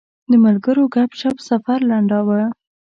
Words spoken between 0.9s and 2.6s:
ګپ شپ سفر لنډاوه.